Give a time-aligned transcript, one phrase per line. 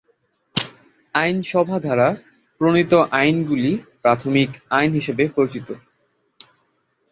[1.15, 2.07] আইনসভা দ্বারা
[2.61, 3.71] প্রণীত আইনগুলি
[4.01, 5.67] প্রাথমিক আইন হিসাবে পরিচিত।